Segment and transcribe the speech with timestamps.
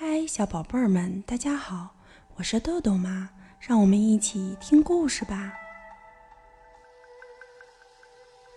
[0.00, 1.92] 嗨，小宝贝儿们，大家好，
[2.36, 5.52] 我是豆豆妈，让我们一起听故事吧。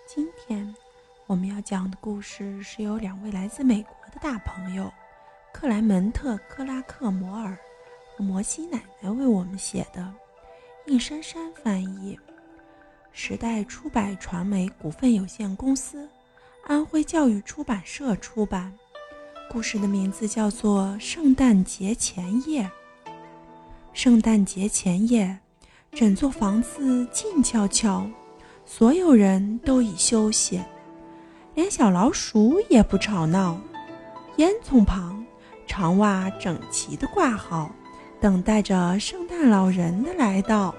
[0.07, 0.71] 今天
[1.25, 4.93] 我们要讲的故事是由两位来自美国的大朋友
[5.51, 7.57] 克莱门特·克拉克摩尔
[8.15, 10.13] 和摩西奶奶为我们写的，
[10.85, 12.19] 应珊珊翻译，
[13.11, 16.07] 时代出版传媒股份有限公司，
[16.67, 18.71] 安徽教育出版社出版。
[19.51, 22.63] 故事的名字叫做《圣诞节前夜》。
[23.91, 25.39] 圣诞节前夜，
[25.91, 28.09] 整座房子静悄悄，
[28.65, 30.61] 所有人都已休息，
[31.53, 33.59] 连小老鼠也不吵闹。
[34.37, 35.21] 烟囱旁，
[35.67, 37.75] 长袜整齐地挂好，
[38.21, 40.73] 等待着圣诞老人的来到。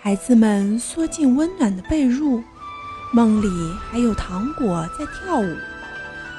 [0.00, 2.42] 孩子们缩进温暖的被褥，
[3.12, 5.56] 梦里还有糖果在跳舞。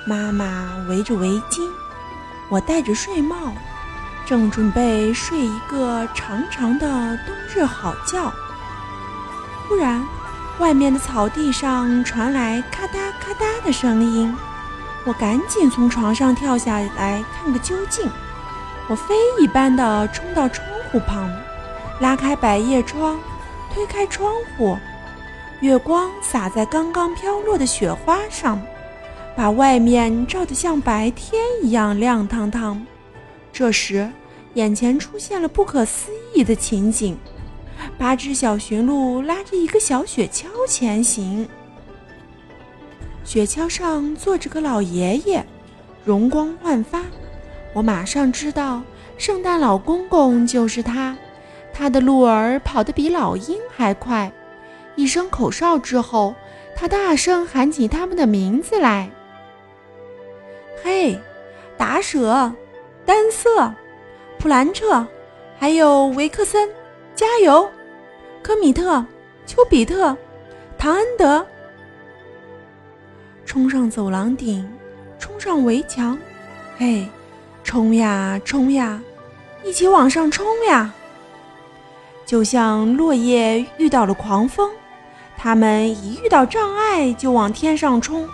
[0.04, 1.70] 妈妈围着围巾，
[2.50, 3.36] 我戴着睡帽，
[4.26, 6.88] 正准备睡一个长长的
[7.28, 8.32] 冬日好觉。
[9.68, 10.04] 忽然，
[10.58, 14.36] 外面的草地上传来咔嗒咔嗒的声音，
[15.06, 18.10] 我赶紧从床上跳下来看个究竟。
[18.88, 21.32] 我飞一般的冲到窗户旁，
[22.00, 23.20] 拉开百叶窗，
[23.72, 24.78] 推开窗户，
[25.60, 28.60] 月光洒在刚刚飘落的雪花上。
[29.36, 32.86] 把外面照得像白天一样亮堂堂。
[33.52, 34.10] 这时，
[34.54, 37.18] 眼前出现了不可思议的情景：
[37.98, 41.48] 八只小驯鹿拉着一个小雪橇前行，
[43.24, 45.44] 雪橇上坐着个老爷爷，
[46.06, 47.02] 容光焕发。
[47.74, 48.84] 我马上知道，
[49.18, 51.18] 圣诞老公公就是他。
[51.74, 54.32] 他的鹿儿跑得比老鹰还快。
[54.98, 56.36] 一声口哨之后，
[56.76, 59.10] 他大声喊起他们的名字来。
[60.84, 61.20] 嘿，
[61.78, 62.52] 达舍，
[63.06, 63.72] 丹瑟，
[64.40, 65.06] 普兰彻，
[65.60, 66.68] 还有维克森，
[67.16, 67.70] 加油！
[68.42, 69.06] 科米特，
[69.46, 70.18] 丘比特，
[70.78, 71.46] 唐恩德，
[73.46, 74.68] 冲上走廊顶，
[75.20, 76.18] 冲上围墙！
[76.78, 77.08] 嘿，
[77.64, 79.00] 冲呀冲呀，
[79.64, 80.92] 一起往上冲呀！
[82.26, 84.72] 就像落叶遇到了狂风，
[85.38, 88.28] 他们一遇到障碍就往天上冲，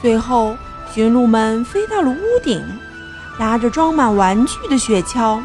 [0.00, 0.56] 最后。
[0.94, 2.62] 驯鹿们飞到了屋顶，
[3.38, 5.40] 拉着装满玩具的雪橇，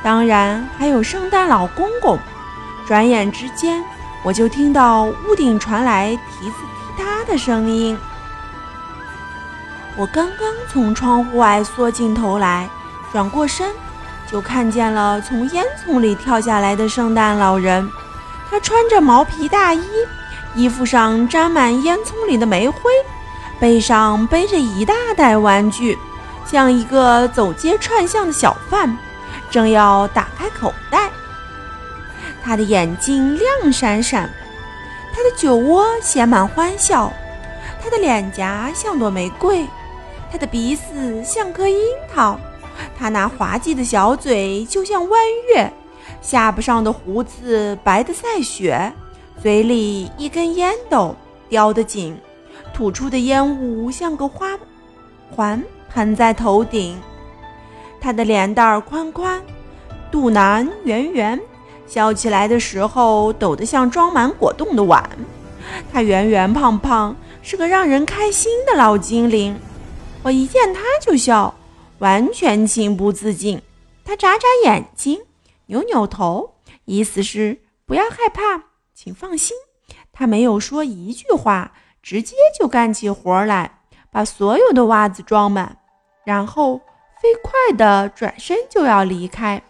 [0.00, 2.16] 当然还有圣诞老公公。
[2.86, 3.82] 转眼之间，
[4.22, 6.56] 我就听到屋顶传来蹄子
[6.96, 7.98] 踢踏的声音。
[9.96, 12.70] 我刚刚从窗户外缩进头来，
[13.10, 13.68] 转过身，
[14.30, 17.90] 就看见了从烟囱里跳下来的圣诞老人。
[18.48, 19.82] 他穿着毛皮大衣，
[20.54, 22.78] 衣服上沾满烟囱里的煤灰。
[23.62, 25.96] 背上背着一大袋玩具，
[26.44, 28.98] 像一个走街串巷的小贩，
[29.52, 31.08] 正要打开口袋。
[32.42, 34.28] 他的眼睛亮闪闪，
[35.14, 37.12] 他的酒窝写满欢笑，
[37.80, 39.64] 他的脸颊像朵玫瑰，
[40.32, 41.78] 他的鼻子像颗樱
[42.12, 42.36] 桃，
[42.98, 45.20] 他那滑稽的小嘴就像弯
[45.54, 45.72] 月，
[46.20, 48.92] 下巴上的胡子白得赛雪，
[49.40, 51.14] 嘴里一根烟斗
[51.48, 52.18] 叼得紧。
[52.72, 54.58] 吐出的烟雾像个花
[55.30, 56.98] 环盘在头顶，
[58.00, 59.42] 他的脸蛋儿宽宽，
[60.10, 61.40] 肚腩圆圆，
[61.86, 65.08] 笑起来的时候抖得像装满果冻的碗。
[65.92, 69.58] 他圆圆胖胖，是个让人开心的老精灵。
[70.22, 71.54] 我一见他就笑，
[71.98, 73.60] 完全情不自禁。
[74.04, 75.20] 他眨眨眼睛，
[75.66, 76.54] 扭扭头，
[76.84, 79.56] 意思是不要害怕，请放心。
[80.12, 81.72] 他没有说一句话。
[82.02, 83.78] 直接就干起活来，
[84.10, 85.76] 把所有的袜子装满，
[86.24, 86.78] 然后
[87.20, 89.62] 飞快地转身就要离开。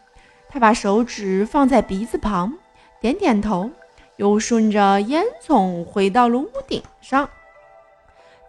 [0.49, 2.55] 他把手指放在鼻子旁，
[3.01, 3.71] 点点头，
[4.17, 7.29] 又顺着烟囱回到了屋顶上。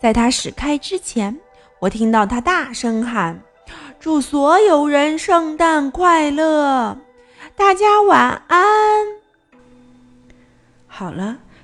[0.01, 1.37] 在他驶开之前，
[1.79, 3.41] 我听到他大声喊
[3.99, 6.97] ：“祝所有人圣诞快乐！
[7.55, 9.05] 大家晚安。”
[10.87, 11.37] 好了。